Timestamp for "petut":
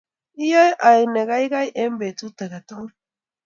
1.99-2.37